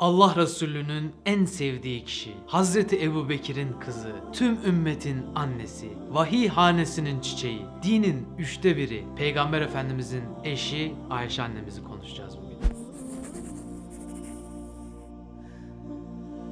Allah 0.00 0.36
Resulü'nün 0.36 1.12
en 1.26 1.44
sevdiği 1.44 2.04
kişi, 2.04 2.34
Hazreti 2.46 3.04
Ebu 3.04 3.28
Bekir'in 3.28 3.72
kızı, 3.80 4.12
tüm 4.32 4.64
ümmetin 4.64 5.26
annesi, 5.34 5.88
vahiy 6.10 6.48
hanesinin 6.48 7.20
çiçeği, 7.20 7.62
dinin 7.82 8.26
üçte 8.38 8.76
biri, 8.76 9.04
Peygamber 9.16 9.60
Efendimizin 9.60 10.24
eşi 10.44 10.94
Ayşe 11.10 11.42
annemizi 11.42 11.84
konuşacağız 11.84 12.36
bugün. 12.38 12.58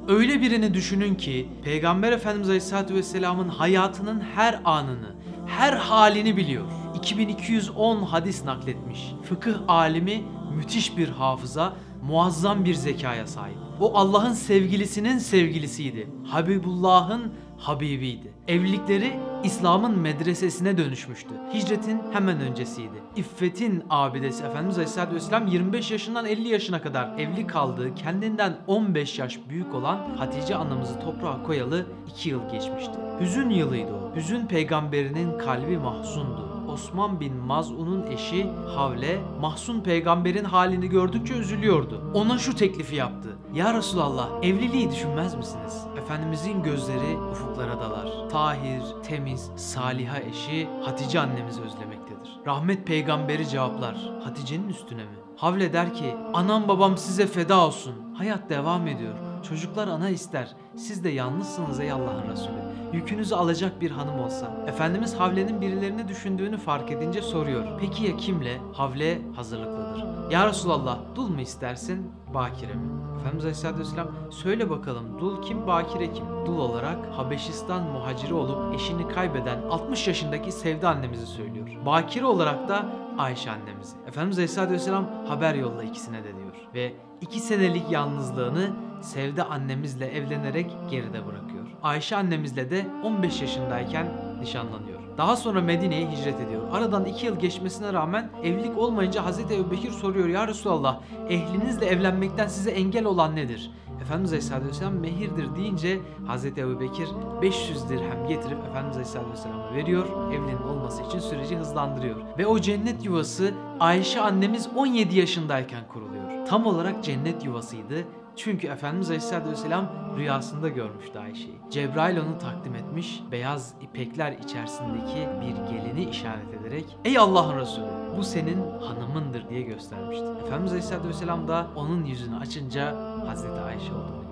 Öyle 0.08 0.40
birini 0.40 0.74
düşünün 0.74 1.14
ki 1.14 1.48
Peygamber 1.64 2.12
Efendimiz 2.12 2.48
Aleyhisselatü 2.48 2.94
Vesselam'ın 2.94 3.48
hayatının 3.48 4.20
her 4.20 4.60
anını, 4.64 5.16
her 5.46 5.72
halini 5.72 6.36
biliyor. 6.36 6.64
2210 6.94 8.02
hadis 8.02 8.44
nakletmiş. 8.44 9.15
Fıkıh 9.28 9.54
alimi 9.68 10.24
müthiş 10.56 10.96
bir 10.96 11.08
hafıza, 11.08 11.72
muazzam 12.02 12.64
bir 12.64 12.74
zekaya 12.74 13.26
sahip. 13.26 13.56
O 13.80 13.98
Allah'ın 13.98 14.32
sevgilisinin 14.32 15.18
sevgilisiydi. 15.18 16.08
Habibullah'ın 16.26 17.32
Habibiydi. 17.58 18.32
Evlilikleri 18.48 19.20
İslam'ın 19.44 19.98
medresesine 19.98 20.78
dönüşmüştü. 20.78 21.30
Hicretin 21.54 22.00
hemen 22.12 22.40
öncesiydi. 22.40 23.02
İffetin 23.16 23.84
abidesi 23.90 24.44
Efendimiz 24.44 24.76
Aleyhisselatü 24.76 25.14
Vesselam 25.14 25.46
25 25.46 25.90
yaşından 25.90 26.26
50 26.26 26.48
yaşına 26.48 26.82
kadar 26.82 27.18
evli 27.18 27.46
kaldığı 27.46 27.94
kendinden 27.94 28.56
15 28.66 29.18
yaş 29.18 29.38
büyük 29.48 29.74
olan 29.74 30.16
Hatice 30.16 30.56
anamızı 30.56 31.00
toprağa 31.00 31.42
koyalı 31.42 31.86
2 32.08 32.28
yıl 32.28 32.50
geçmişti. 32.52 32.94
Hüzün 33.20 33.50
yılıydı 33.50 33.92
o. 33.92 34.16
Hüzün 34.16 34.46
peygamberinin 34.46 35.38
kalbi 35.38 35.78
mahzundu. 35.78 36.55
Osman 36.68 37.20
bin 37.20 37.36
Maz'un'un 37.36 38.06
eşi 38.06 38.50
Havle, 38.74 39.20
Mahsun 39.40 39.80
peygamberin 39.80 40.44
halini 40.44 40.88
gördükçe 40.88 41.34
üzülüyordu. 41.34 42.10
Ona 42.14 42.38
şu 42.38 42.56
teklifi 42.56 42.96
yaptı. 42.96 43.28
Ya 43.54 43.74
Resulallah 43.74 44.28
evliliği 44.42 44.90
düşünmez 44.90 45.34
misiniz? 45.34 45.84
Efendimizin 45.98 46.62
gözleri 46.62 47.16
ufuklara 47.32 47.80
dalar. 47.80 48.28
Tahir, 48.30 48.82
temiz, 49.02 49.50
saliha 49.56 50.18
eşi 50.18 50.68
Hatice 50.84 51.20
annemizi 51.20 51.62
özlemektedir. 51.62 52.40
Rahmet 52.46 52.86
peygamberi 52.86 53.48
cevaplar. 53.48 53.96
Hatice'nin 54.24 54.68
üstüne 54.68 55.04
mi? 55.04 55.16
Havle 55.36 55.72
der 55.72 55.94
ki 55.94 56.16
anam 56.34 56.68
babam 56.68 56.96
size 56.96 57.26
feda 57.26 57.66
olsun. 57.66 57.94
Hayat 58.14 58.50
devam 58.50 58.86
ediyor. 58.86 59.14
Çocuklar 59.48 59.88
ana 59.88 60.08
ister. 60.08 60.56
Siz 60.76 61.04
de 61.04 61.08
yalnızsınız 61.08 61.80
ey 61.80 61.92
Allah'ın 61.92 62.30
Resulü. 62.32 62.65
Yükünüzü 62.96 63.34
alacak 63.34 63.80
bir 63.80 63.90
hanım 63.90 64.20
olsa. 64.20 64.64
Efendimiz 64.66 65.14
Havle'nin 65.14 65.60
birilerini 65.60 66.08
düşündüğünü 66.08 66.58
fark 66.58 66.90
edince 66.90 67.22
soruyor. 67.22 67.64
Peki 67.80 68.04
ya 68.04 68.16
kimle? 68.16 68.60
Havle 68.72 69.18
hazırlıklıdır. 69.36 70.04
Ya 70.30 70.48
Resulallah 70.48 70.98
dul 71.14 71.28
mu 71.28 71.40
istersin? 71.40 72.12
Bakire 72.34 72.74
mi? 72.74 72.82
Efendimiz 73.20 73.44
Aleyhisselatü 73.44 73.80
Vesselam 73.80 74.08
söyle 74.30 74.70
bakalım 74.70 75.18
dul 75.20 75.42
kim 75.42 75.66
bakire 75.66 76.12
kim? 76.12 76.24
Dul 76.46 76.58
olarak 76.58 76.98
Habeşistan 77.16 77.82
muhaciri 77.82 78.34
olup 78.34 78.74
eşini 78.74 79.08
kaybeden 79.08 79.62
60 79.70 80.08
yaşındaki 80.08 80.52
Sevda 80.52 80.88
annemizi 80.88 81.26
söylüyor. 81.26 81.68
Bakire 81.86 82.24
olarak 82.24 82.68
da 82.68 82.86
Ayşe 83.18 83.50
annemizi. 83.50 83.96
Efendimiz 84.06 84.38
Aleyhisselatü 84.38 84.72
Vesselam 84.72 85.26
haber 85.28 85.54
yolla 85.54 85.82
ikisine 85.82 86.24
de 86.24 86.36
diyor. 86.36 86.54
Ve 86.74 86.92
iki 87.20 87.40
senelik 87.40 87.90
yalnızlığını 87.90 88.70
Sevda 89.00 89.50
annemizle 89.50 90.06
evlenerek 90.06 90.76
geride 90.90 91.26
bırakıyor. 91.26 91.55
Ayşe 91.86 92.16
annemizle 92.16 92.70
de 92.70 92.86
15 93.02 93.40
yaşındayken 93.42 94.06
nişanlanıyor. 94.40 95.00
Daha 95.18 95.36
sonra 95.36 95.60
Medine'ye 95.60 96.10
hicret 96.10 96.40
ediyor. 96.40 96.62
Aradan 96.72 97.04
iki 97.04 97.26
yıl 97.26 97.38
geçmesine 97.38 97.92
rağmen 97.92 98.30
evlilik 98.42 98.78
olmayınca 98.78 99.24
Hazreti 99.24 99.54
Ebubekir 99.54 99.90
soruyor 99.90 100.28
ya 100.28 100.48
Resulallah 100.48 101.00
ehlinizle 101.28 101.86
evlenmekten 101.86 102.48
size 102.48 102.70
engel 102.70 103.04
olan 103.04 103.36
nedir? 103.36 103.70
Efendimiz 104.00 104.30
Aleyhisselatü 104.32 104.68
Vesselam 104.68 104.94
mehirdir 104.94 105.56
deyince 105.56 106.00
Hazreti 106.26 106.60
Ebubekir 106.60 107.08
500 107.42 107.88
dirhem 107.88 108.28
getirip 108.28 108.58
Efendimiz 108.70 108.96
Aleyhisselatü 108.96 109.32
Vesselam'a 109.32 109.74
veriyor. 109.74 110.32
Evliliğin 110.32 110.62
olması 110.62 111.02
için 111.02 111.18
süreci 111.18 111.56
hızlandırıyor. 111.56 112.16
Ve 112.38 112.46
o 112.46 112.58
cennet 112.60 113.04
yuvası 113.04 113.54
Ayşe 113.80 114.20
annemiz 114.20 114.68
17 114.76 115.18
yaşındayken 115.18 115.88
kuruluyor. 115.88 116.46
Tam 116.46 116.66
olarak 116.66 117.04
cennet 117.04 117.44
yuvasıydı. 117.44 118.04
Çünkü 118.36 118.66
Efendimiz 118.66 119.08
Aleyhisselatü 119.08 119.50
Vesselam 119.50 119.92
rüyasında 120.16 120.68
görmüştü 120.68 121.18
Ayşe'yi. 121.18 121.58
Cebrail 121.70 122.18
onu 122.18 122.38
takdim 122.38 122.74
etmiş, 122.74 123.22
beyaz 123.32 123.74
ipekler 123.80 124.32
içerisindeki 124.32 125.28
bir 125.40 125.76
gelini 125.76 126.10
işaret 126.10 126.54
ederek 126.60 126.96
Ey 127.04 127.18
Allah'ın 127.18 127.58
Resulü 127.58 128.16
bu 128.18 128.22
senin 128.22 128.80
hanımındır 128.80 129.48
diye 129.48 129.62
göstermişti. 129.62 130.24
Efendimiz 130.46 130.72
Aleyhisselatü 130.72 131.08
Vesselam 131.08 131.48
da 131.48 131.66
onun 131.76 132.04
yüzünü 132.04 132.36
açınca 132.36 132.96
Hazreti 133.26 133.60
Ayşe 133.60 133.92
olduğunu. 133.92 134.25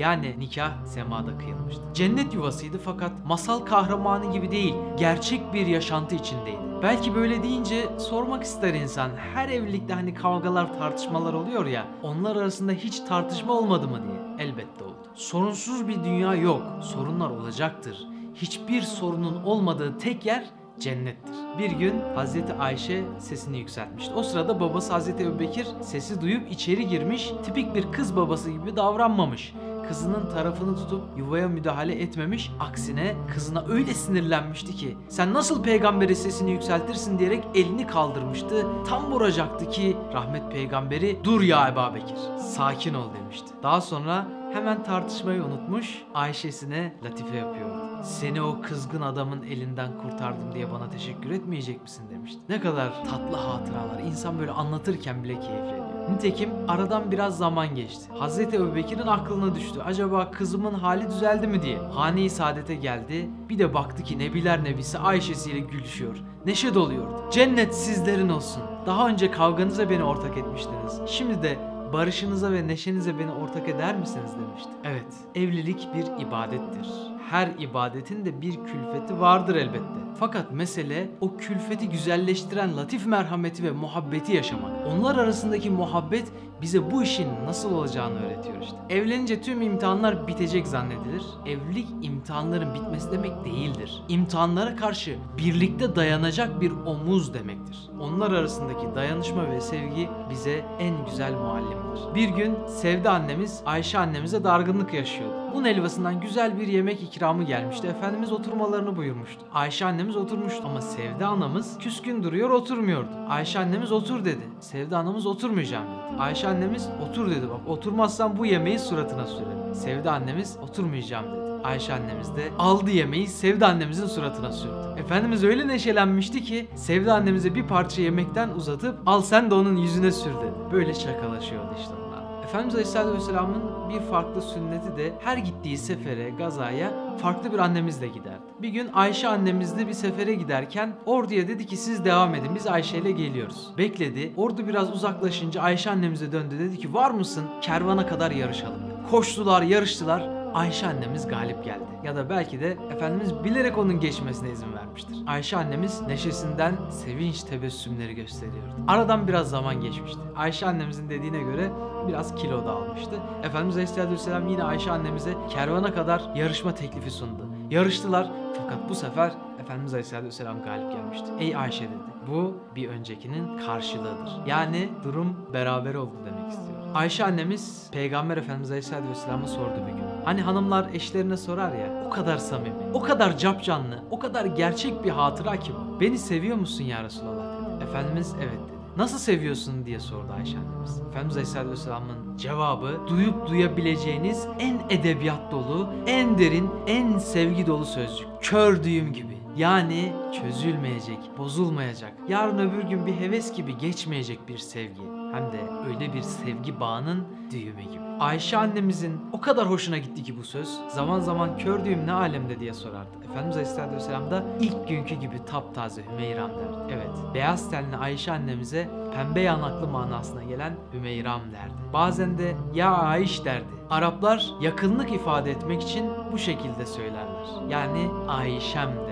Yani 0.00 0.34
nikah 0.38 0.84
semada 0.84 1.38
kıyılmıştı. 1.38 1.82
Cennet 1.94 2.34
yuvasıydı 2.34 2.78
fakat 2.84 3.12
masal 3.26 3.58
kahramanı 3.58 4.32
gibi 4.32 4.50
değil, 4.50 4.74
gerçek 4.98 5.52
bir 5.54 5.66
yaşantı 5.66 6.14
içindeydi. 6.14 6.58
Belki 6.82 7.14
böyle 7.14 7.42
deyince 7.42 7.98
sormak 7.98 8.42
ister 8.42 8.74
insan. 8.74 9.10
Her 9.34 9.48
evlilikte 9.48 9.94
hani 9.94 10.14
kavgalar, 10.14 10.78
tartışmalar 10.78 11.32
oluyor 11.32 11.66
ya. 11.66 11.86
Onlar 12.02 12.36
arasında 12.36 12.72
hiç 12.72 13.00
tartışma 13.00 13.52
olmadı 13.52 13.88
mı 13.88 14.00
diye. 14.02 14.48
Elbette 14.48 14.84
oldu. 14.84 14.94
Sorunsuz 15.14 15.88
bir 15.88 16.04
dünya 16.04 16.34
yok. 16.34 16.62
Sorunlar 16.82 17.30
olacaktır. 17.30 18.06
Hiçbir 18.34 18.82
sorunun 18.82 19.42
olmadığı 19.42 19.98
tek 19.98 20.26
yer 20.26 20.44
cennettir. 20.78 21.34
Bir 21.58 21.70
gün 21.70 21.94
Hazreti 22.14 22.52
Ayşe 22.54 23.04
sesini 23.18 23.58
yükseltmişti. 23.58 24.14
O 24.14 24.22
sırada 24.22 24.60
babası 24.60 24.92
Hazreti 24.92 25.22
Ebubekir 25.22 25.66
sesi 25.80 26.20
duyup 26.20 26.52
içeri 26.52 26.88
girmiş, 26.88 27.32
tipik 27.44 27.74
bir 27.74 27.92
kız 27.92 28.16
babası 28.16 28.50
gibi 28.50 28.76
davranmamış 28.76 29.54
kızının 29.90 30.30
tarafını 30.30 30.76
tutup 30.76 31.02
yuvaya 31.16 31.48
müdahale 31.48 32.02
etmemiş. 32.02 32.52
Aksine 32.60 33.16
kızına 33.34 33.64
öyle 33.68 33.94
sinirlenmişti 33.94 34.76
ki 34.76 34.96
sen 35.08 35.34
nasıl 35.34 35.62
peygamberi 35.62 36.16
sesini 36.16 36.50
yükseltirsin 36.50 37.18
diyerek 37.18 37.44
elini 37.54 37.86
kaldırmıştı. 37.86 38.66
Tam 38.88 39.12
vuracaktı 39.12 39.70
ki 39.70 39.96
rahmet 40.14 40.52
peygamberi 40.52 41.18
dur 41.24 41.40
ya 41.40 41.68
Ebu 41.68 41.94
Bekir 41.94 42.16
sakin 42.38 42.94
ol 42.94 43.14
demişti. 43.14 43.48
Daha 43.62 43.80
sonra 43.80 44.26
hemen 44.52 44.84
tartışmayı 44.84 45.44
unutmuş 45.44 46.02
Ayşe'sine 46.14 46.94
latife 47.04 47.36
yapıyordu. 47.36 48.02
Seni 48.02 48.42
o 48.42 48.60
kızgın 48.62 49.02
adamın 49.02 49.42
elinden 49.42 49.98
kurtardım 49.98 50.54
diye 50.54 50.72
bana 50.72 50.90
teşekkür 50.90 51.30
etmeyecek 51.30 51.82
misin 51.82 52.04
demişti. 52.10 52.40
Ne 52.48 52.60
kadar 52.60 53.04
tatlı 53.04 53.36
hatıralar. 53.36 54.00
İnsan 54.00 54.38
böyle 54.38 54.50
anlatırken 54.50 55.24
bile 55.24 55.40
keyifleniyor. 55.40 55.89
Nitekim 56.14 56.50
aradan 56.68 57.10
biraz 57.10 57.38
zaman 57.38 57.74
geçti. 57.74 58.04
Hazreti 58.18 58.56
Ebubekir'in 58.56 59.06
aklına 59.06 59.54
düştü. 59.54 59.80
Acaba 59.84 60.30
kızımın 60.30 60.74
hali 60.74 61.08
düzeldi 61.08 61.46
mi 61.46 61.62
diye. 61.62 61.78
Hane-i 61.78 62.30
saadete 62.30 62.74
geldi. 62.74 63.30
Bir 63.48 63.58
de 63.58 63.74
baktı 63.74 64.02
ki 64.02 64.18
Nebiler 64.18 64.64
Nebisi 64.64 64.98
Ayşe'siyle 64.98 65.58
gülüşüyor. 65.58 66.16
Neşe 66.46 66.74
doluyordu. 66.74 67.24
Cennet 67.30 67.74
sizlerin 67.74 68.28
olsun. 68.28 68.62
Daha 68.86 69.08
önce 69.08 69.30
kavganıza 69.30 69.90
beni 69.90 70.02
ortak 70.04 70.38
etmiştiniz. 70.38 71.00
Şimdi 71.06 71.42
de 71.42 71.58
barışınıza 71.92 72.52
ve 72.52 72.66
neşenize 72.66 73.18
beni 73.18 73.30
ortak 73.30 73.68
eder 73.68 73.96
misiniz 73.96 74.30
demişti. 74.40 74.70
Evet, 74.84 75.14
evlilik 75.34 75.88
bir 75.94 76.26
ibadettir. 76.26 76.88
Her 77.30 77.48
ibadetin 77.58 78.24
de 78.24 78.42
bir 78.42 78.54
külfeti 78.54 79.20
vardır 79.20 79.54
elbette. 79.54 80.00
Fakat 80.20 80.52
mesele 80.52 81.10
o 81.20 81.36
külfeti 81.36 81.88
güzelleştiren 81.88 82.76
latif 82.76 83.06
merhameti 83.06 83.64
ve 83.64 83.70
muhabbeti 83.70 84.36
yaşamak. 84.36 84.86
Onlar 84.86 85.16
arasındaki 85.18 85.70
muhabbet 85.70 86.32
bize 86.62 86.90
bu 86.90 87.02
işin 87.02 87.28
nasıl 87.46 87.74
olacağını 87.74 88.26
öğretiyor 88.26 88.62
işte. 88.62 88.76
Evlenince 88.88 89.42
tüm 89.42 89.62
imtihanlar 89.62 90.26
bitecek 90.26 90.66
zannedilir. 90.66 91.22
Evlilik 91.46 91.88
imtihanların 92.02 92.74
bitmesi 92.74 93.12
demek 93.12 93.44
değildir. 93.44 94.02
İmtihanlara 94.08 94.76
karşı 94.76 95.18
birlikte 95.38 95.96
dayanacak 95.96 96.60
bir 96.60 96.70
omuz 96.70 97.34
demektir. 97.34 97.78
Onlar 98.00 98.30
arasındaki 98.30 98.86
dayanışma 98.94 99.50
ve 99.50 99.60
sevgi 99.60 100.08
bize 100.30 100.64
en 100.78 101.06
güzel 101.06 101.32
muallimdir. 101.32 102.14
Bir 102.14 102.28
gün 102.28 102.66
Sevde 102.66 103.10
annemiz 103.10 103.62
Ayşe 103.66 103.98
annemize 103.98 104.44
dargınlık 104.44 104.94
yaşıyordu. 104.94 105.39
Un 105.54 105.64
helvasından 105.64 106.20
güzel 106.20 106.60
bir 106.60 106.66
yemek 106.66 107.02
ikramı 107.02 107.44
gelmişti. 107.44 107.86
Efendimiz 107.86 108.32
oturmalarını 108.32 108.96
buyurmuştu. 108.96 109.40
Ayşe 109.54 109.86
annemiz 109.86 110.16
oturmuştu 110.16 110.62
ama 110.66 110.80
Sevde 110.80 111.26
anamız 111.26 111.78
küskün 111.78 112.22
duruyor 112.22 112.50
oturmuyordu. 112.50 113.08
Ayşe 113.28 113.58
annemiz 113.58 113.92
otur 113.92 114.24
dedi. 114.24 114.48
Sevde 114.60 114.96
anamız 114.96 115.26
oturmayacağım 115.26 115.84
dedi. 115.86 116.20
Ayşe 116.22 116.48
annemiz 116.48 116.88
otur 117.10 117.30
dedi 117.30 117.48
bak 117.50 117.68
oturmazsan 117.68 118.38
bu 118.38 118.46
yemeği 118.46 118.78
suratına 118.78 119.26
sürerim. 119.26 119.74
Sevde 119.74 120.10
annemiz 120.10 120.56
oturmayacağım 120.62 121.26
dedi. 121.26 121.50
Ayşe 121.64 121.94
annemiz 121.94 122.36
de 122.36 122.50
aldı 122.58 122.90
yemeği 122.90 123.26
Sevde 123.26 123.66
annemizin 123.66 124.06
suratına 124.06 124.52
sürdü. 124.52 124.94
Efendimiz 124.98 125.44
öyle 125.44 125.68
neşelenmişti 125.68 126.44
ki 126.44 126.66
Sevde 126.74 127.12
annemize 127.12 127.54
bir 127.54 127.66
parça 127.66 128.02
yemekten 128.02 128.48
uzatıp 128.48 128.98
al 129.06 129.22
sen 129.22 129.50
de 129.50 129.54
onun 129.54 129.76
yüzüne 129.76 130.12
sür 130.12 130.30
dedi. 130.30 130.72
Böyle 130.72 130.94
şakalaşıyordu 130.94 131.74
işte. 131.80 132.09
Efendimiz 132.50 132.74
Aleyhisselatü 132.74 133.14
Vesselam'ın 133.14 133.90
bir 133.90 134.00
farklı 134.00 134.42
sünneti 134.42 134.96
de 134.96 135.12
her 135.20 135.36
gittiği 135.36 135.78
sefere, 135.78 136.30
gazaya 136.30 137.16
farklı 137.22 137.52
bir 137.52 137.58
annemizle 137.58 138.08
giderdi. 138.08 138.42
Bir 138.62 138.68
gün 138.68 138.90
Ayşe 138.92 139.28
annemizle 139.28 139.88
bir 139.88 139.92
sefere 139.92 140.34
giderken 140.34 140.92
orduya 141.06 141.48
dedi 141.48 141.66
ki 141.66 141.76
siz 141.76 142.04
devam 142.04 142.34
edin 142.34 142.54
biz 142.54 142.66
Ayşe 142.66 142.98
ile 142.98 143.10
geliyoruz. 143.10 143.68
Bekledi. 143.78 144.32
Ordu 144.36 144.66
biraz 144.66 144.92
uzaklaşınca 144.92 145.62
Ayşe 145.62 145.90
annemize 145.90 146.32
döndü 146.32 146.58
dedi 146.58 146.78
ki 146.78 146.94
var 146.94 147.10
mısın 147.10 147.44
kervana 147.60 148.06
kadar 148.06 148.30
yarışalım. 148.30 148.80
Koştular, 149.10 149.62
yarıştılar. 149.62 150.39
Ayşe 150.54 150.86
annemiz 150.86 151.28
galip 151.28 151.64
geldi. 151.64 151.84
Ya 152.04 152.16
da 152.16 152.30
belki 152.30 152.60
de 152.60 152.76
Efendimiz 152.90 153.44
bilerek 153.44 153.78
onun 153.78 154.00
geçmesine 154.00 154.50
izin 154.50 154.72
vermiştir. 154.72 155.16
Ayşe 155.26 155.56
annemiz 155.56 156.02
neşesinden 156.02 156.74
sevinç 156.90 157.42
tebessümleri 157.42 158.14
gösteriyordu. 158.14 158.70
Aradan 158.88 159.28
biraz 159.28 159.50
zaman 159.50 159.80
geçmişti. 159.80 160.20
Ayşe 160.36 160.66
annemizin 160.66 161.10
dediğine 161.10 161.38
göre 161.38 161.70
biraz 162.08 162.34
kilo 162.34 162.64
da 162.66 162.72
almıştı. 162.72 163.20
Efendimiz 163.42 163.74
Aleyhisselatü 163.74 164.12
Vesselam 164.12 164.48
yine 164.48 164.64
Ayşe 164.64 164.90
annemize 164.90 165.34
kervana 165.50 165.94
kadar 165.94 166.22
yarışma 166.34 166.74
teklifi 166.74 167.10
sundu. 167.10 167.46
Yarıştılar 167.70 168.30
fakat 168.56 168.88
bu 168.88 168.94
sefer 168.94 169.32
Efendimiz 169.60 169.94
Aleyhisselatü 169.94 170.26
Vesselam 170.26 170.62
galip 170.62 170.92
gelmişti. 170.92 171.26
Ey 171.38 171.56
Ayşe 171.56 171.84
dedi. 171.84 172.10
Bu 172.28 172.54
bir 172.76 172.88
öncekinin 172.88 173.58
karşılığıdır. 173.58 174.46
Yani 174.46 174.88
durum 175.04 175.36
beraber 175.52 175.94
oldu 175.94 176.14
demek 176.26 176.52
istiyor. 176.52 176.79
Ayşe 176.94 177.24
annemiz 177.24 177.88
Peygamber 177.92 178.36
Efendimiz 178.36 178.70
Aleyhisselatü 178.70 179.10
Vesselam'a 179.10 179.46
sordu 179.46 179.86
bir 179.86 179.92
gün. 179.92 180.04
Hani 180.24 180.42
hanımlar 180.42 180.86
eşlerine 180.94 181.36
sorar 181.36 181.72
ya 181.72 182.04
o 182.06 182.10
kadar 182.10 182.38
samimi, 182.38 182.74
o 182.94 183.00
kadar 183.00 183.38
capcanlı, 183.38 184.04
o 184.10 184.18
kadar 184.18 184.44
gerçek 184.44 185.04
bir 185.04 185.10
hatıra 185.10 185.56
ki 185.56 185.72
bu. 185.72 186.00
Beni 186.00 186.18
seviyor 186.18 186.56
musun 186.56 186.84
ya 186.84 187.04
Resulallah 187.04 187.76
dedi. 187.76 187.84
Efendimiz 187.84 188.34
evet 188.38 188.52
dedi. 188.52 188.80
Nasıl 188.96 189.18
seviyorsun 189.18 189.86
diye 189.86 190.00
sordu 190.00 190.32
Ayşe 190.38 190.58
annemiz. 190.58 191.00
Efendimiz 191.10 191.36
Aleyhisselatü 191.36 191.70
Vesselam'ın 191.70 192.36
cevabı 192.36 193.00
duyup 193.08 193.48
duyabileceğiniz 193.48 194.46
en 194.58 194.80
edebiyat 194.90 195.52
dolu, 195.52 195.88
en 196.06 196.38
derin, 196.38 196.70
en 196.86 197.18
sevgi 197.18 197.66
dolu 197.66 197.84
sözcük. 197.84 198.28
Kör 198.40 198.82
düğüm 198.84 199.12
gibi. 199.12 199.40
Yani 199.56 200.12
çözülmeyecek, 200.42 201.18
bozulmayacak, 201.38 202.12
yarın 202.28 202.58
öbür 202.58 202.82
gün 202.82 203.06
bir 203.06 203.12
heves 203.14 203.56
gibi 203.56 203.78
geçmeyecek 203.78 204.48
bir 204.48 204.58
sevgi. 204.58 205.19
Hem 205.32 205.52
de 205.52 205.60
öyle 205.88 206.12
bir 206.12 206.22
sevgi 206.22 206.80
bağının 206.80 207.24
düğümü 207.50 207.82
gibi. 207.82 208.02
Ayşe 208.20 208.56
annemizin 208.56 209.20
o 209.32 209.40
kadar 209.40 209.70
hoşuna 209.70 209.98
gitti 209.98 210.22
ki 210.22 210.38
bu 210.38 210.44
söz. 210.44 210.78
Zaman 210.88 211.20
zaman 211.20 211.58
kör 211.58 211.84
düğüm 211.84 212.06
ne 212.06 212.12
alemde 212.12 212.60
diye 212.60 212.74
sorardı. 212.74 213.10
Efendimiz 213.30 213.56
Aleyhisselatü 213.56 213.96
Vesselam 213.96 214.30
da 214.30 214.44
ilk 214.60 214.88
günkü 214.88 215.14
gibi 215.14 215.44
taptaze 215.44 216.02
Hümeyram 216.10 216.50
derdi. 216.50 216.92
Evet, 216.92 217.34
beyaz 217.34 217.70
tenli 217.70 217.96
Ayşe 217.96 218.32
annemize 218.32 218.88
pembe 219.14 219.40
yanaklı 219.40 219.86
manasına 219.86 220.44
gelen 220.44 220.72
Hümeyram 220.92 221.40
derdi. 221.40 221.92
Bazen 221.92 222.38
de 222.38 222.56
ya 222.74 222.92
Ayş 222.92 223.44
derdi. 223.44 223.64
Araplar 223.90 224.50
yakınlık 224.60 225.12
ifade 225.12 225.50
etmek 225.50 225.82
için 225.82 226.10
bu 226.32 226.38
şekilde 226.38 226.86
söylerler. 226.86 227.46
Yani 227.68 228.08
Ayşem 228.28 228.90
demektir. 228.90 229.09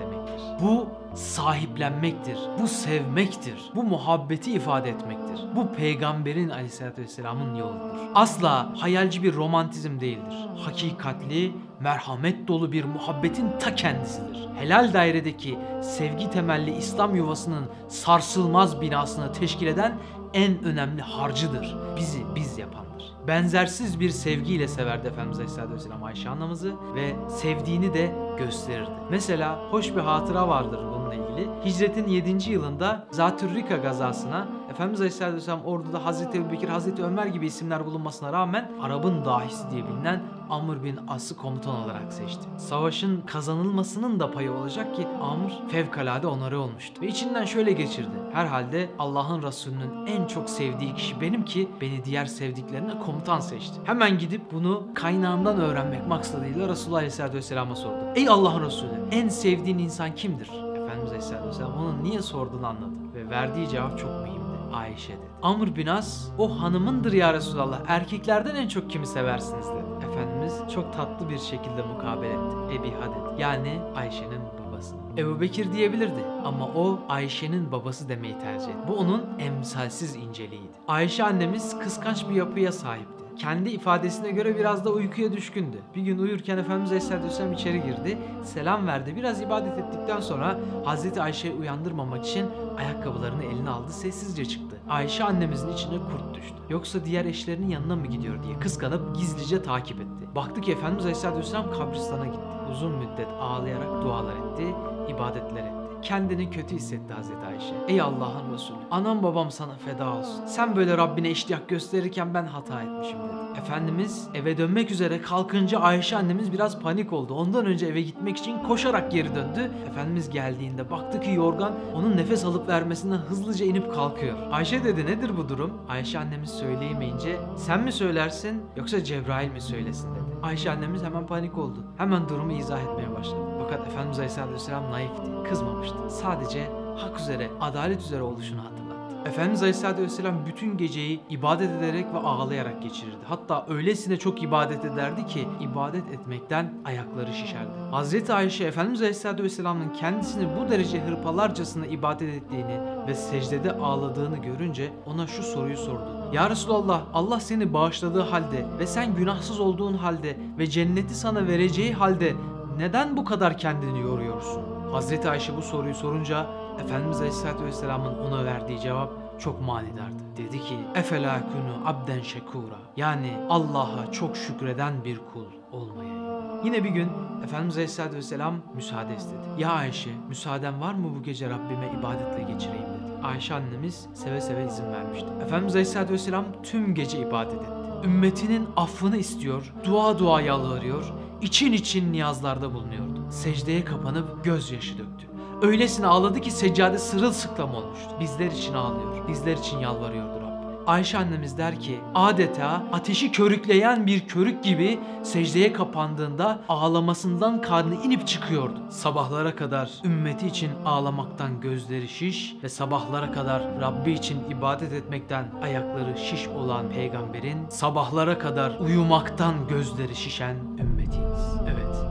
Bu 0.61 0.87
sahiplenmektir. 1.15 2.37
Bu 2.61 2.67
sevmektir. 2.67 3.71
Bu 3.75 3.83
muhabbeti 3.83 4.51
ifade 4.51 4.89
etmektir. 4.89 5.39
Bu 5.55 5.73
peygamberin 5.73 6.49
aleyhissalatü 6.49 7.01
vesselamın 7.01 7.55
yoludur. 7.55 7.97
Asla 8.15 8.73
hayalci 8.77 9.23
bir 9.23 9.33
romantizm 9.33 9.99
değildir. 9.99 10.47
Hakikatli, 10.57 11.51
merhamet 11.79 12.47
dolu 12.47 12.71
bir 12.71 12.83
muhabbetin 12.83 13.49
ta 13.59 13.75
kendisidir. 13.75 14.47
Helal 14.55 14.93
dairedeki 14.93 15.57
sevgi 15.81 16.31
temelli 16.31 16.75
İslam 16.75 17.15
yuvasının 17.15 17.65
sarsılmaz 17.87 18.81
binasını 18.81 19.33
teşkil 19.33 19.67
eden 19.67 19.93
en 20.33 20.63
önemli 20.63 21.01
harcıdır. 21.01 21.75
Bizi 21.97 22.19
biz 22.35 22.57
yapandır. 22.57 22.88
Benzersiz 23.27 23.99
bir 23.99 24.09
sevgiyle 24.09 24.67
severdi 24.67 25.07
Efendimiz 25.07 25.37
Aleyhisselatü 25.37 25.73
Vesselam 25.73 26.03
Ayşe 26.03 26.29
anamızı 26.29 26.73
ve 26.95 27.15
sevdiğini 27.29 27.93
de 27.93 28.15
gösterirdi. 28.37 28.91
Mesela 29.11 29.71
hoş 29.71 29.95
bir 29.95 30.01
hatıra 30.01 30.47
vardır 30.47 30.79
bununla 30.93 31.13
ilgili. 31.13 31.49
Hicretin 31.65 32.07
7. 32.07 32.51
yılında 32.51 33.07
Zatürrika 33.11 33.77
gazasına 33.77 34.47
Efendimiz 34.69 35.01
Aleyhisselatü 35.01 35.35
Vesselam 35.35 35.65
orduda 35.65 36.05
Hazreti 36.05 36.37
Ebubekir, 36.37 36.69
Hazreti 36.69 37.03
Ömer 37.03 37.25
gibi 37.25 37.45
isimler 37.45 37.85
bulunmasına 37.85 38.33
rağmen 38.33 38.71
Arap'ın 38.81 39.25
dahisi 39.25 39.71
diye 39.71 39.83
bilinen 39.87 40.23
Amr 40.49 40.83
bin 40.83 40.99
As'ı 41.07 41.37
komutan 41.37 41.75
olarak 41.75 42.13
seçti. 42.13 42.43
Savaşın 42.57 43.21
kazanılmasının 43.21 44.19
da 44.19 44.31
payı 44.31 44.51
olacak 44.51 44.95
ki 44.95 45.07
Amr 45.21 45.69
fevkalade 45.71 46.27
onarı 46.27 46.59
olmuştu. 46.59 47.01
Ve 47.01 47.07
içinden 47.07 47.45
şöyle 47.45 47.71
geçirdi. 47.71 48.15
Herhalde 48.33 48.89
Allah'ın 48.99 49.43
Resulü'nün 49.43 50.05
en 50.05 50.27
çok 50.27 50.49
sevdiği 50.49 50.95
kişi 50.95 51.21
benim 51.21 51.45
ki 51.45 51.67
beni 51.81 52.05
diğer 52.05 52.25
sevdiklerine 52.25 52.99
komutan 52.99 53.39
seçti. 53.39 53.79
Hemen 53.83 54.17
gidip 54.17 54.41
bunu 54.51 54.83
kaynağından 54.93 55.59
öğrenmek 55.59 56.07
maksadıyla 56.07 56.69
Resulullah 56.69 56.97
Aleyhisselatü 56.97 57.37
Vesselam'a 57.37 57.75
sordu. 57.75 57.99
Ey 58.15 58.29
Allah'ın 58.29 58.65
Resulü 58.65 58.91
en 59.11 59.27
sevdiğin 59.29 59.77
insan 59.77 60.15
kimdir? 60.15 60.47
Efendimiz 60.47 61.09
Aleyhisselatü 61.09 61.47
Vesselam 61.47 61.73
onun 61.77 62.03
niye 62.03 62.21
sorduğunu 62.21 62.67
anladı. 62.67 62.91
Ve 63.15 63.29
verdiği 63.29 63.69
cevap 63.69 63.99
çok 63.99 64.09
mühimdi. 64.21 64.38
Ayşe 64.73 65.13
dedi. 65.13 65.21
Amr 65.43 65.75
bin 65.75 65.87
As 65.87 66.27
o 66.37 66.61
hanımındır 66.61 67.13
ya 67.13 67.33
Resulallah 67.33 67.79
erkeklerden 67.87 68.55
en 68.55 68.67
çok 68.67 68.89
kimi 68.89 69.07
seversiniz 69.07 69.67
dedi. 69.67 70.05
Efendimiz 70.11 70.61
çok 70.73 70.93
tatlı 70.93 71.29
bir 71.29 71.37
şekilde 71.37 71.81
mukabele 71.81 72.33
etti. 72.33 72.55
Ebiha 72.73 73.05
dedi. 73.05 73.41
Yani 73.41 73.81
Ayşe'nin 73.95 74.41
babası. 74.69 74.95
Ebu 75.17 75.41
Bekir 75.41 75.71
diyebilirdi 75.73 76.25
ama 76.45 76.65
o 76.65 76.99
Ayşe'nin 77.09 77.71
babası 77.71 78.09
demeyi 78.09 78.39
tercih 78.39 78.67
etti. 78.67 78.87
Bu 78.87 78.95
onun 78.95 79.25
emsalsiz 79.39 80.15
inceliğiydi. 80.15 80.71
Ayşe 80.87 81.23
annemiz 81.23 81.79
kıskanç 81.79 82.29
bir 82.29 82.35
yapıya 82.35 82.71
sahipti 82.71 83.18
kendi 83.39 83.69
ifadesine 83.69 84.31
göre 84.31 84.57
biraz 84.57 84.85
da 84.85 84.89
uykuya 84.89 85.31
düşkündü. 85.31 85.77
Bir 85.95 86.01
gün 86.01 86.17
uyurken 86.17 86.57
Efendimiz 86.57 86.91
Aleyhisselatü 86.91 87.53
içeri 87.53 87.83
girdi, 87.83 88.17
selam 88.43 88.87
verdi. 88.87 89.15
Biraz 89.15 89.41
ibadet 89.41 89.77
ettikten 89.77 90.19
sonra 90.19 90.59
Hazreti 90.85 91.21
Ayşe'yi 91.21 91.53
uyandırmamak 91.53 92.25
için 92.25 92.45
ayakkabılarını 92.77 93.43
eline 93.43 93.69
aldı, 93.69 93.91
sessizce 93.91 94.45
çıktı. 94.45 94.77
Ayşe 94.89 95.23
annemizin 95.23 95.73
içine 95.73 95.97
kurt 95.97 96.35
düştü. 96.35 96.55
Yoksa 96.69 97.05
diğer 97.05 97.25
eşlerinin 97.25 97.69
yanına 97.69 97.95
mı 97.95 98.07
gidiyor 98.07 98.43
diye 98.43 98.59
kıskanıp 98.59 99.15
gizlice 99.15 99.63
takip 99.63 100.01
etti. 100.01 100.35
Baktı 100.35 100.61
ki 100.61 100.71
Efendimiz 100.71 101.05
Aleyhisselatü 101.05 101.77
kabristana 101.77 102.25
gitti. 102.25 102.39
Uzun 102.71 102.91
müddet 102.91 103.27
ağlayarak 103.39 104.03
dualar 104.03 104.33
etti, 104.33 104.63
ibadetler 105.09 105.63
etti. 105.63 105.78
Kendini 106.01 106.49
kötü 106.49 106.75
hissetti 106.75 107.13
Hazreti 107.13 107.45
Ayşe. 107.45 107.75
Ey 107.87 108.01
Allah'ın 108.01 108.53
Resulü, 108.53 108.77
anam 108.91 109.23
babam 109.23 109.51
sana 109.51 109.75
feda 109.85 110.13
olsun. 110.13 110.45
Sen 110.45 110.75
böyle 110.75 110.97
Rabbine 110.97 111.31
iştiyak 111.31 111.69
gösterirken 111.69 112.33
ben 112.33 112.45
hata 112.45 112.81
etmişim 112.81 113.17
dedi. 113.19 113.59
Efendimiz 113.59 114.27
eve 114.33 114.57
dönmek 114.57 114.91
üzere 114.91 115.21
kalkınca 115.21 115.79
Ayşe 115.79 116.17
annemiz 116.17 116.53
biraz 116.53 116.81
panik 116.81 117.13
oldu. 117.13 117.33
Ondan 117.33 117.65
önce 117.65 117.85
eve 117.85 118.01
gitmek 118.01 118.37
için 118.37 118.63
koşarak 118.63 119.11
geri 119.11 119.35
döndü. 119.35 119.71
Efendimiz 119.89 120.29
geldiğinde 120.29 120.91
baktı 120.91 121.21
ki 121.21 121.31
yorgan 121.31 121.73
onun 121.95 122.17
nefes 122.17 122.45
alıp 122.45 122.67
vermesinden 122.67 123.17
hızlıca 123.17 123.65
inip 123.65 123.93
kalkıyor. 123.93 124.37
Ayşe 124.51 124.83
dedi 124.83 125.05
nedir 125.05 125.37
bu 125.37 125.49
durum? 125.49 125.73
Ayşe 125.89 126.19
annemiz 126.19 126.49
söyleyemeyince 126.49 127.39
sen 127.57 127.83
mi 127.83 127.91
söylersin 127.91 128.61
yoksa 128.75 129.03
Cebrail 129.03 129.51
mi 129.51 129.61
söylesin 129.61 130.15
dedi. 130.15 130.28
Ayşe 130.43 130.71
annemiz 130.71 131.03
hemen 131.03 131.27
panik 131.27 131.57
oldu. 131.57 131.83
Hemen 131.97 132.29
durumu 132.29 132.51
izah 132.51 132.79
etmeye 132.79 133.11
başladı. 133.15 133.41
Fakat 133.59 133.87
Efendimiz 133.87 134.17
Aleyhisselatü 134.19 134.53
Vesselam 134.53 134.91
naifti, 134.91 135.21
kızmamıştı. 135.49 136.09
Sadece 136.09 136.71
hak 136.97 137.19
üzere, 137.19 137.51
adalet 137.61 138.01
üzere 138.01 138.21
oluşunu 138.21 138.63
hatırlattı. 138.63 138.88
Efendimiz 139.25 139.61
Aleyhisselatü 139.61 140.01
Vesselam 140.01 140.45
bütün 140.45 140.77
geceyi 140.77 141.19
ibadet 141.29 141.69
ederek 141.71 142.05
ve 142.13 142.17
ağlayarak 142.17 142.81
geçirirdi. 142.81 143.17
Hatta 143.23 143.65
öylesine 143.69 144.17
çok 144.17 144.43
ibadet 144.43 144.85
ederdi 144.85 145.27
ki 145.27 145.47
ibadet 145.59 146.07
etmekten 146.13 146.73
ayakları 146.85 147.33
şişerdi. 147.33 147.69
Hazreti 147.91 148.33
Ayşe 148.33 148.63
Efendimiz 148.63 149.01
Aleyhisselatü 149.01 149.43
Vesselam'ın 149.43 149.89
kendisini 149.89 150.47
bu 150.57 150.71
derece 150.71 151.01
hırpalarcasına 151.01 151.85
ibadet 151.85 152.33
ettiğini 152.33 152.79
ve 153.07 153.13
secdede 153.13 153.71
ağladığını 153.71 154.37
görünce 154.37 154.89
ona 155.05 155.27
şu 155.27 155.43
soruyu 155.43 155.77
sordu. 155.77 156.29
Ya 156.33 156.49
Resulallah 156.49 157.01
Allah 157.13 157.39
seni 157.39 157.73
bağışladığı 157.73 158.21
halde 158.21 158.65
ve 158.79 158.87
sen 158.87 159.15
günahsız 159.15 159.59
olduğun 159.59 159.93
halde 159.93 160.37
ve 160.57 160.67
cenneti 160.67 161.15
sana 161.15 161.47
vereceği 161.47 161.93
halde 161.93 162.33
neden 162.77 163.17
bu 163.17 163.25
kadar 163.25 163.57
kendini 163.57 163.99
yoruyorsun? 164.01 164.61
Hazreti 164.91 165.29
Ayşe 165.29 165.57
bu 165.57 165.61
soruyu 165.61 165.95
sorunca 165.95 166.47
Efendimiz 166.83 167.17
Aleyhisselatü 167.17 167.65
Vesselam'ın 167.65 168.17
ona 168.17 168.45
verdiği 168.45 168.79
cevap 168.79 169.39
çok 169.39 169.61
manidardı. 169.61 170.23
Dedi 170.37 170.59
ki 170.59 170.75
Efela 170.95 171.39
kunu 171.39 171.89
abden 171.89 172.21
şekura 172.21 172.79
yani 172.97 173.37
Allah'a 173.49 174.11
çok 174.11 174.37
şükreden 174.37 175.03
bir 175.03 175.19
kul 175.33 175.45
olmayayım. 175.71 176.19
Yine 176.63 176.83
bir 176.83 176.89
gün 176.89 177.09
Efendimiz 177.43 177.75
Aleyhisselatü 177.75 178.15
Vesselam 178.15 178.55
müsaade 178.75 179.15
istedi. 179.15 179.41
Ya 179.57 179.71
Ayşe 179.71 180.09
müsaaden 180.29 180.81
var 180.81 180.93
mı 180.93 181.15
bu 181.19 181.23
gece 181.23 181.49
Rabbime 181.49 181.91
ibadetle 181.99 182.53
geçireyim 182.53 182.85
dedi. 182.85 183.23
Ayşe 183.23 183.55
annemiz 183.55 184.07
seve 184.13 184.41
seve 184.41 184.65
izin 184.65 184.91
vermişti. 184.91 185.27
Efendimiz 185.43 185.75
Aleyhisselatü 185.75 186.13
Vesselam 186.13 186.45
tüm 186.63 186.95
gece 186.95 187.19
ibadet 187.19 187.53
etti. 187.53 187.69
Ümmetinin 188.03 188.67
affını 188.75 189.17
istiyor, 189.17 189.73
dua 189.83 190.19
dua 190.19 190.41
yalvarıyor, 190.41 191.13
için 191.41 191.73
için 191.73 192.13
niyazlarda 192.13 192.73
bulunuyordu. 192.73 193.31
Secdeye 193.31 193.85
kapanıp 193.85 194.43
gözyaşı 194.43 194.97
döktü. 194.97 195.28
Öylesine 195.61 196.07
ağladı 196.07 196.41
ki 196.41 196.51
seccade 196.51 196.99
sırılsıklam 196.99 197.75
olmuştu. 197.75 198.09
Bizler 198.19 198.51
için 198.51 198.73
ağlıyor, 198.73 199.27
bizler 199.27 199.57
için 199.57 199.79
yalvarıyordu 199.79 200.35
Rabbim. 200.35 200.79
Ayşe 200.87 201.17
annemiz 201.17 201.57
der 201.57 201.79
ki 201.79 201.99
adeta 202.15 202.83
ateşi 202.93 203.31
körükleyen 203.31 204.07
bir 204.07 204.27
körük 204.27 204.63
gibi 204.63 204.99
secdeye 205.23 205.73
kapandığında 205.73 206.59
ağlamasından 206.69 207.61
karnı 207.61 207.95
inip 207.95 208.27
çıkıyordu. 208.27 208.79
Sabahlara 208.89 209.55
kadar 209.55 209.91
ümmeti 210.03 210.47
için 210.47 210.71
ağlamaktan 210.85 211.61
gözleri 211.61 212.07
şiş 212.07 212.55
ve 212.63 212.69
sabahlara 212.69 213.31
kadar 213.31 213.63
Rabbi 213.81 214.11
için 214.11 214.39
ibadet 214.49 214.93
etmekten 214.93 215.45
ayakları 215.61 216.17
şiş 216.17 216.47
olan 216.47 216.89
peygamberin 216.89 217.69
sabahlara 217.69 218.39
kadar 218.39 218.79
uyumaktan 218.79 219.67
gözleri 219.67 220.15
şişen 220.15 220.55
ümmetiyiz. 220.55 220.98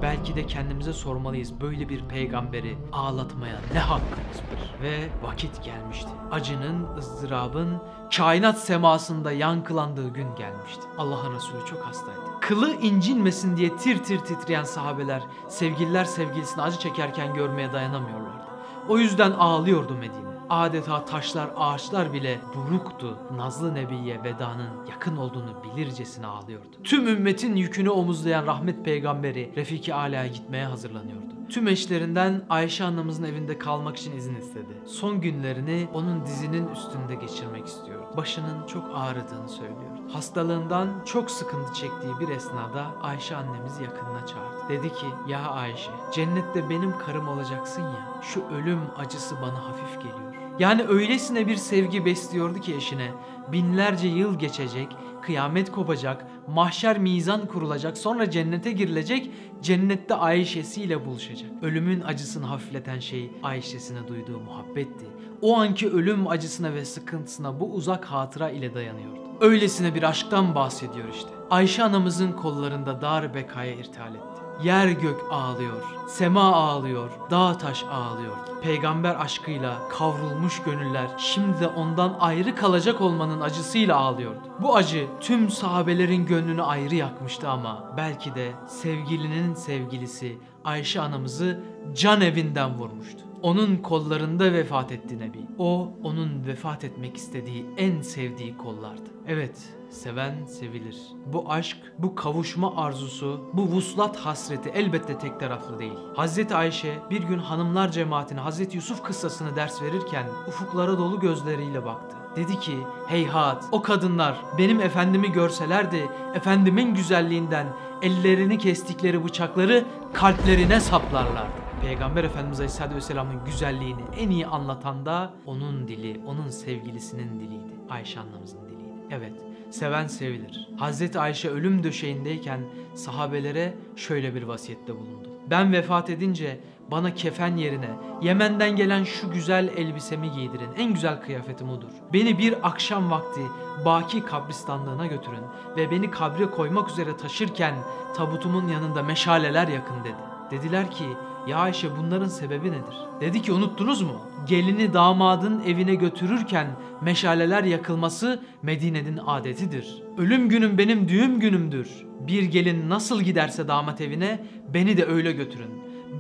Belki 0.02 0.37
de 0.37 0.47
kendimize 0.47 0.93
sormalıyız 0.93 1.61
böyle 1.61 1.88
bir 1.88 2.05
peygamberi 2.05 2.78
ağlatmaya 2.93 3.61
ne 3.73 3.78
hakkımız 3.78 4.37
var? 4.37 4.75
Ve 4.83 5.09
vakit 5.23 5.64
gelmişti. 5.64 6.09
Acının, 6.31 6.97
ızdırabın 6.99 7.78
kainat 8.17 8.59
semasında 8.59 9.33
yankılandığı 9.33 10.09
gün 10.09 10.37
gelmişti. 10.37 10.83
Allah'ın 10.99 11.35
Resulü 11.35 11.67
çok 11.67 11.78
hastaydı. 11.87 12.21
Kılı 12.40 12.73
incinmesin 12.73 13.57
diye 13.57 13.76
tir 13.76 13.99
tir 14.05 14.19
titreyen 14.19 14.64
sahabeler 14.64 15.23
sevgililer 15.49 16.05
sevgilisini 16.05 16.62
acı 16.62 16.78
çekerken 16.78 17.35
görmeye 17.35 17.73
dayanamıyorlardı. 17.73 18.45
O 18.88 18.99
yüzden 18.99 19.31
ağlıyordu 19.31 19.95
Medine. 19.95 20.27
Adeta 20.50 21.05
taşlar, 21.05 21.50
ağaçlar 21.57 22.12
bile 22.12 22.38
buruktu. 22.55 23.19
Nazlı 23.37 23.75
Nebi'ye 23.75 24.25
vedanın 24.25 24.87
yakın 24.90 25.17
olduğunu 25.17 25.62
bilircesine 25.64 26.26
ağlıyordu. 26.26 26.76
Tüm 26.85 27.09
ümmetin 27.09 27.57
yükünü 27.57 27.90
omuzlayan 27.90 28.47
rahmet 28.47 28.85
peygamberi 28.85 29.52
Refiki 29.57 29.95
Ala'ya 29.95 30.26
gitmeye 30.26 30.64
hazırlanıyordu. 30.64 31.38
Tüm 31.49 31.69
eşlerinden 31.69 32.45
Ayşe 32.50 32.85
annemizin 32.85 33.25
evinde 33.25 33.59
kalmak 33.59 33.97
için 33.97 34.17
izin 34.17 34.35
istedi. 34.35 34.83
Son 34.87 35.21
günlerini 35.21 35.88
onun 35.95 36.26
dizinin 36.26 36.69
üstünde 36.69 37.14
geçirmek 37.14 37.67
istiyordu. 37.67 38.17
Başının 38.17 38.67
çok 38.67 38.90
ağrıdığını 38.95 39.49
söylüyordu. 39.49 40.00
Hastalığından 40.12 41.05
çok 41.05 41.31
sıkıntı 41.31 41.75
çektiği 41.75 42.21
bir 42.21 42.28
esnada 42.28 42.87
Ayşe 43.02 43.37
annemizi 43.37 43.83
yakınına 43.83 44.26
çağırdı. 44.26 44.69
Dedi 44.69 44.95
ki 44.95 45.07
ya 45.28 45.40
Ayşe 45.50 45.90
cennette 46.12 46.71
benim 46.71 46.99
karım 46.99 47.28
olacaksın 47.28 47.83
ya 47.83 48.21
şu 48.23 48.45
ölüm 48.49 48.81
acısı 48.97 49.37
bana 49.43 49.64
hafif 49.64 50.02
geliyor. 50.02 50.38
Yani 50.59 50.83
öylesine 50.83 51.47
bir 51.47 51.57
sevgi 51.57 52.05
besliyordu 52.05 52.61
ki 52.61 52.75
eşine 52.75 53.11
binlerce 53.53 54.09
yıl 54.09 54.38
geçecek, 54.38 54.88
kıyamet 55.23 55.73
kopacak, 55.73 56.27
mahşer 56.49 56.99
mizan 56.99 57.47
kurulacak, 57.47 57.99
sonra 57.99 58.31
cennete 58.31 58.73
girilecek, 58.73 59.31
cennette 59.62 60.15
Ayşe'siyle 60.15 61.07
buluşacak. 61.07 61.50
Ölümün 61.62 62.00
acısını 62.00 62.47
hafifleten 62.47 62.99
şey 62.99 63.31
Ayşe'sine 63.43 64.09
duyduğu 64.09 64.41
muhabbetti. 64.41 65.07
O 65.43 65.59
anki 65.59 65.91
ölüm 65.91 66.29
acısına 66.29 66.75
ve 66.75 66.85
sıkıntısına 66.85 67.61
bu 67.61 67.73
uzak 67.73 68.05
hatıra 68.05 68.50
ile 68.50 68.75
dayanıyordu. 68.75 69.19
Öylesine 69.41 69.95
bir 69.95 70.03
aşktan 70.03 70.55
bahsediyor 70.55 71.09
işte. 71.15 71.31
Ayşe 71.50 71.85
anamızın 71.85 72.33
kollarında 72.33 73.00
dar 73.00 73.35
bekaya 73.35 73.75
irtihal 73.75 74.15
etti. 74.15 74.38
Yer 74.62 74.88
gök 74.88 75.21
ağlıyor, 75.31 75.83
sema 76.09 76.55
ağlıyor, 76.55 77.11
dağ 77.31 77.59
taş 77.59 77.85
ağlıyor. 77.85 78.37
Peygamber 78.62 79.15
aşkıyla 79.21 79.88
kavrulmuş 79.88 80.62
gönüller 80.62 81.09
şimdi 81.19 81.61
de 81.61 81.69
ondan 81.69 82.17
ayrı 82.21 82.55
kalacak 82.55 83.00
olmanın 83.00 83.41
acısıyla 83.41 83.97
ağlıyordu. 83.97 84.41
Bu 84.62 84.77
acı 84.77 85.07
tüm 85.21 85.50
sahabelerin 85.50 86.27
gönlünü 86.27 86.62
ayrı 86.62 86.95
yakmıştı 86.95 87.49
ama 87.49 87.95
belki 87.97 88.35
de 88.35 88.53
sevgilinin 88.67 89.55
sevgilisi 89.55 90.38
Ayşe 90.65 91.00
anamızı 91.00 91.61
can 91.95 92.21
evinden 92.21 92.79
vurmuştu. 92.79 93.21
Onun 93.43 93.77
kollarında 93.77 94.53
vefat 94.53 94.93
etti 94.93 95.19
Nebi. 95.19 95.38
O 95.59 95.93
onun 96.03 96.47
vefat 96.47 96.85
etmek 96.85 97.17
istediği 97.17 97.67
en 97.77 98.00
sevdiği 98.00 98.57
kollardı. 98.57 99.11
Evet, 99.27 99.77
seven 99.90 100.45
sevilir. 100.45 100.97
Bu 101.26 101.52
aşk, 101.52 101.76
bu 101.99 102.14
kavuşma 102.14 102.76
arzusu, 102.76 103.50
bu 103.52 103.62
vuslat 103.62 104.16
hasreti 104.16 104.68
elbette 104.68 105.18
tek 105.18 105.40
taraflı 105.40 105.78
değil. 105.78 105.99
Hazreti 106.16 106.54
Ayşe 106.54 106.99
bir 107.11 107.23
gün 107.23 107.38
hanımlar 107.38 107.92
cemaatine 107.92 108.40
Hazreti 108.40 108.76
Yusuf 108.76 109.02
kıssasını 109.02 109.57
ders 109.57 109.83
verirken 109.83 110.26
ufuklara 110.49 110.99
dolu 110.99 111.21
gözleriyle 111.21 111.85
baktı. 111.85 112.16
Dedi 112.37 112.61
ki 112.61 112.78
heyhat 113.09 113.64
o 113.73 113.83
kadınlar 113.83 114.37
benim 114.59 114.80
efendimi 114.80 115.33
görselerdi 115.33 116.09
efendimin 116.35 116.95
güzelliğinden 116.95 117.66
ellerini 118.02 118.59
kestikleri 118.59 119.25
bıçakları 119.25 119.85
kalplerine 120.12 120.80
saplarlardı. 120.80 121.68
Peygamber 121.83 122.25
Efendimiz 122.25 122.61
Aleyhisselatü 122.61 122.97
Vesselam'ın 122.97 123.45
güzelliğini 123.45 124.02
en 124.18 124.30
iyi 124.30 124.47
anlatan 124.47 125.07
da 125.07 125.30
onun 125.47 125.88
dili, 125.88 126.21
onun 126.26 126.49
sevgilisinin 126.49 127.40
diliydi. 127.40 127.73
Ayşe 127.90 128.21
annemizin 128.21 128.59
diliydi. 128.61 128.88
Evet, 129.11 129.33
seven 129.70 130.06
sevilir. 130.06 130.68
Hazreti 130.76 131.20
Ayşe 131.20 131.50
ölüm 131.50 131.82
döşeğindeyken 131.82 132.60
sahabelere 132.94 133.75
şöyle 133.96 134.34
bir 134.34 134.42
vasiyette 134.42 134.96
bulundu. 134.96 135.28
Ben 135.50 135.72
vefat 135.72 136.10
edince 136.10 136.60
bana 136.90 137.14
kefen 137.14 137.56
yerine 137.56 137.90
Yemen'den 138.22 138.76
gelen 138.76 139.04
şu 139.04 139.30
güzel 139.30 139.68
elbisemi 139.76 140.32
giydirin. 140.32 140.68
En 140.78 140.94
güzel 140.94 141.22
kıyafetim 141.22 141.70
odur. 141.70 141.88
Beni 142.12 142.38
bir 142.38 142.68
akşam 142.68 143.10
vakti 143.10 143.40
Baki 143.84 144.25
kabristanlığına 144.25 145.06
götürün 145.06 145.42
ve 145.76 145.90
beni 145.90 146.10
kabre 146.10 146.50
koymak 146.50 146.90
üzere 146.90 147.16
taşırken 147.16 147.75
tabutumun 148.16 148.68
yanında 148.68 149.02
meşaleler 149.02 149.68
yakın 149.68 150.04
dedi. 150.04 150.28
Dediler 150.50 150.90
ki 150.90 151.04
ya 151.47 151.59
Ayşe 151.59 151.97
bunların 151.97 152.28
sebebi 152.28 152.68
nedir? 152.68 152.95
Dedi 153.21 153.42
ki 153.42 153.52
unuttunuz 153.52 154.02
mu? 154.02 154.21
Gelini 154.47 154.92
damadın 154.92 155.62
evine 155.66 155.95
götürürken 155.95 156.66
meşaleler 157.00 157.64
yakılması 157.64 158.42
Medine'nin 158.62 159.21
adetidir. 159.26 160.02
Ölüm 160.18 160.49
günüm 160.49 160.78
benim 160.78 161.09
düğüm 161.09 161.40
günümdür. 161.40 161.88
Bir 162.21 162.42
gelin 162.42 162.88
nasıl 162.88 163.23
giderse 163.23 163.68
damat 163.68 164.00
evine 164.00 164.45
beni 164.75 164.97
de 164.97 165.04
öyle 165.07 165.33
götürün. 165.33 165.71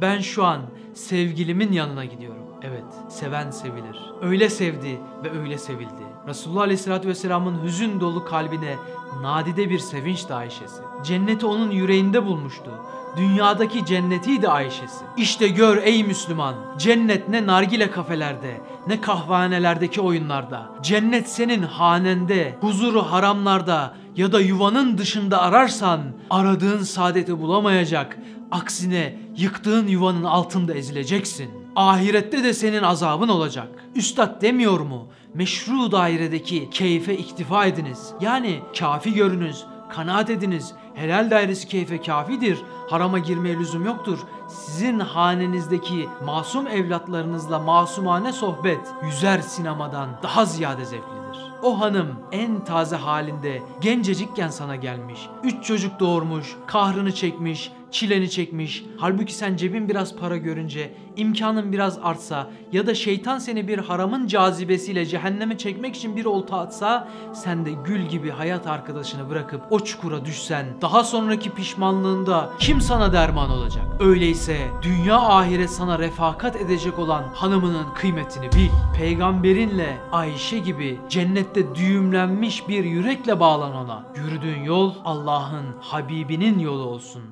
Ben 0.00 0.20
şu 0.20 0.44
an 0.44 0.60
sevgilimin 0.94 1.72
yanına 1.72 2.04
gidiyorum. 2.04 2.44
Evet, 2.62 2.84
seven 3.08 3.50
sevilir. 3.50 4.12
Öyle 4.22 4.50
sevdi 4.50 4.98
ve 5.24 5.40
öyle 5.40 5.58
sevildi. 5.58 6.02
Resulullah 6.28 6.60
Aleyhisselatü 6.60 7.08
Vesselam'ın 7.08 7.62
hüzün 7.64 8.00
dolu 8.00 8.24
kalbine 8.24 8.76
nadide 9.22 9.70
bir 9.70 9.78
sevinçti 9.78 10.34
Ayşe'si. 10.34 10.82
Cenneti 11.04 11.46
onun 11.46 11.70
yüreğinde 11.70 12.26
bulmuştu. 12.26 12.70
Dünyadaki 13.18 13.86
cennetiydi 13.86 14.48
Ayşe'si. 14.48 15.04
İşte 15.16 15.48
gör 15.48 15.82
ey 15.82 16.04
Müslüman, 16.04 16.54
cennet 16.78 17.28
ne 17.28 17.46
nargile 17.46 17.90
kafelerde, 17.90 18.60
ne 18.86 19.00
kahvehanelerdeki 19.00 20.00
oyunlarda. 20.00 20.70
Cennet 20.82 21.28
senin 21.28 21.62
hanende, 21.62 22.58
huzuru 22.60 23.02
haramlarda 23.02 23.94
ya 24.16 24.32
da 24.32 24.40
yuvanın 24.40 24.98
dışında 24.98 25.42
ararsan 25.42 26.00
aradığın 26.30 26.82
saadeti 26.82 27.40
bulamayacak. 27.40 28.18
Aksine 28.50 29.18
yıktığın 29.36 29.86
yuvanın 29.86 30.24
altında 30.24 30.74
ezileceksin. 30.74 31.50
Ahirette 31.76 32.44
de 32.44 32.54
senin 32.54 32.82
azabın 32.82 33.28
olacak. 33.28 33.68
Üstad 33.94 34.42
demiyor 34.42 34.80
mu? 34.80 35.08
Meşru 35.34 35.92
dairedeki 35.92 36.70
keyfe 36.70 37.16
iktifa 37.16 37.66
ediniz. 37.66 38.10
Yani 38.20 38.60
kafi 38.78 39.14
görünüz, 39.14 39.64
kanaat 39.88 40.30
ediniz. 40.30 40.74
Helal 40.98 41.30
dairesi 41.30 41.68
keyfe 41.68 42.02
kafidir. 42.02 42.58
Harama 42.90 43.18
girmeye 43.18 43.56
lüzum 43.56 43.84
yoktur. 43.84 44.18
Sizin 44.48 45.00
hanenizdeki 45.00 46.08
masum 46.24 46.66
evlatlarınızla 46.66 47.58
masumane 47.58 48.32
sohbet 48.32 48.80
yüzer 49.04 49.38
sinemadan 49.38 50.08
daha 50.22 50.44
ziyade 50.44 50.84
zevklidir. 50.84 51.52
O 51.62 51.80
hanım 51.80 52.14
en 52.32 52.64
taze 52.64 52.96
halinde 52.96 53.62
gencecikken 53.80 54.48
sana 54.48 54.76
gelmiş. 54.76 55.28
Üç 55.44 55.64
çocuk 55.64 56.00
doğurmuş, 56.00 56.56
kahrını 56.66 57.14
çekmiş, 57.14 57.72
çileni 57.90 58.30
çekmiş. 58.30 58.84
Halbuki 58.96 59.34
sen 59.34 59.56
cebin 59.56 59.88
biraz 59.88 60.16
para 60.16 60.36
görünce, 60.36 60.94
imkanın 61.16 61.72
biraz 61.72 61.98
artsa 62.02 62.50
ya 62.72 62.86
da 62.86 62.94
şeytan 62.94 63.38
seni 63.38 63.68
bir 63.68 63.78
haramın 63.78 64.26
cazibesiyle 64.26 65.06
cehenneme 65.06 65.58
çekmek 65.58 65.96
için 65.96 66.16
bir 66.16 66.24
olta 66.24 66.58
atsa, 66.58 67.08
sen 67.34 67.66
de 67.66 67.70
gül 67.84 68.06
gibi 68.06 68.30
hayat 68.30 68.66
arkadaşını 68.66 69.30
bırakıp 69.30 69.60
o 69.70 69.80
çukura 69.80 70.24
düşsen, 70.24 70.66
daha 70.82 71.04
sonraki 71.04 71.50
pişmanlığında 71.50 72.50
kim 72.58 72.80
sana 72.80 73.12
derman 73.12 73.50
olacak? 73.50 73.84
Öyleyse 74.00 74.58
dünya 74.82 75.16
ahiret 75.16 75.70
sana 75.70 75.98
refakat 75.98 76.56
edecek 76.56 76.98
olan 76.98 77.24
hanımının 77.34 77.86
kıymetini 77.94 78.52
bil. 78.52 78.70
Peygamberinle 78.98 79.96
Ayşe 80.12 80.58
gibi 80.58 80.98
cennette 81.08 81.74
düğümlenmiş 81.74 82.68
bir 82.68 82.84
yürekle 82.84 83.40
bağlan 83.40 83.74
ona. 83.74 84.02
Yürüdüğün 84.16 84.62
yol 84.62 84.94
Allah'ın 85.04 85.66
Habibinin 85.80 86.58
yolu 86.58 86.82
olsun. 86.82 87.22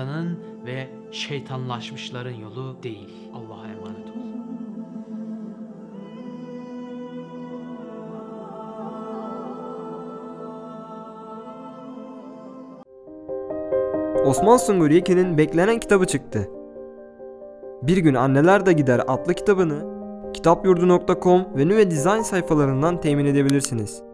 Şeytanın 0.00 0.38
ve 0.66 0.88
şeytanlaşmışların 1.10 2.34
yolu 2.34 2.82
değil. 2.82 3.08
Allah'a 3.34 3.66
emanet 3.66 4.08
ol. 4.08 4.20
Osman 14.26 14.56
Sungur 14.56 14.90
Yekin'in 14.90 15.38
beklenen 15.38 15.80
kitabı 15.80 16.06
çıktı. 16.06 16.48
Bir 17.82 17.96
gün 17.96 18.14
Anneler 18.14 18.66
de 18.66 18.72
Gider 18.72 19.02
adlı 19.06 19.34
kitabını 19.34 20.00
kitapyurdu.com 20.32 21.46
ve 21.56 21.68
Nüve 21.68 21.90
Design 21.90 22.20
sayfalarından 22.20 23.00
temin 23.00 23.24
edebilirsiniz. 23.24 24.09